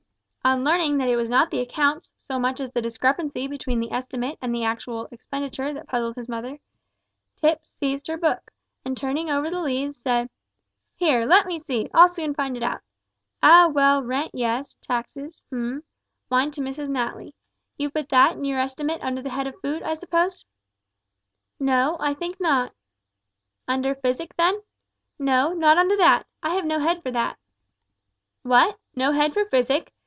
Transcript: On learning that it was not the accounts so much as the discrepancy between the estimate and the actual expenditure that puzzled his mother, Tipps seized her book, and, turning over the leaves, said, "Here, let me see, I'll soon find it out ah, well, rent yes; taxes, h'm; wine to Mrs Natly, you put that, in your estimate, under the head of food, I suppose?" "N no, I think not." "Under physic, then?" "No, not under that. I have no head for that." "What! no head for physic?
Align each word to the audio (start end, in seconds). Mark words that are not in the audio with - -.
On 0.43 0.63
learning 0.63 0.97
that 0.97 1.07
it 1.07 1.17
was 1.17 1.29
not 1.29 1.51
the 1.51 1.59
accounts 1.61 2.09
so 2.17 2.39
much 2.39 2.59
as 2.59 2.71
the 2.71 2.81
discrepancy 2.81 3.45
between 3.45 3.79
the 3.79 3.91
estimate 3.91 4.39
and 4.41 4.53
the 4.53 4.63
actual 4.63 5.07
expenditure 5.11 5.71
that 5.71 5.85
puzzled 5.87 6.15
his 6.15 6.27
mother, 6.27 6.57
Tipps 7.37 7.75
seized 7.79 8.07
her 8.07 8.17
book, 8.17 8.49
and, 8.83 8.97
turning 8.97 9.29
over 9.29 9.51
the 9.51 9.61
leaves, 9.61 9.97
said, 9.97 10.31
"Here, 10.95 11.25
let 11.27 11.45
me 11.45 11.59
see, 11.59 11.91
I'll 11.93 12.07
soon 12.07 12.33
find 12.33 12.57
it 12.57 12.63
out 12.63 12.81
ah, 13.43 13.67
well, 13.71 14.03
rent 14.03 14.31
yes; 14.33 14.73
taxes, 14.81 15.43
h'm; 15.51 15.83
wine 16.31 16.49
to 16.51 16.61
Mrs 16.61 16.87
Natly, 16.87 17.33
you 17.77 17.91
put 17.91 18.09
that, 18.09 18.31
in 18.35 18.43
your 18.43 18.57
estimate, 18.59 19.03
under 19.03 19.21
the 19.21 19.29
head 19.29 19.45
of 19.45 19.61
food, 19.61 19.83
I 19.83 19.93
suppose?" 19.93 20.43
"N 21.59 21.67
no, 21.67 21.97
I 21.99 22.15
think 22.15 22.39
not." 22.39 22.73
"Under 23.67 23.93
physic, 23.93 24.35
then?" 24.37 24.59
"No, 25.19 25.53
not 25.53 25.77
under 25.77 25.95
that. 25.97 26.25
I 26.41 26.55
have 26.55 26.65
no 26.65 26.79
head 26.79 27.03
for 27.03 27.11
that." 27.11 27.37
"What! 28.41 28.79
no 28.95 29.11
head 29.11 29.33
for 29.35 29.45
physic? 29.45 29.93